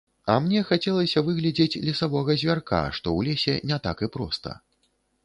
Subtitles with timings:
[0.35, 4.57] А мне хацелася выглядзець лесавога звярка, што ў лесе не так і проста.